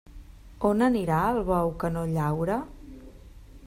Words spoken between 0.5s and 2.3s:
On anirà el bou que no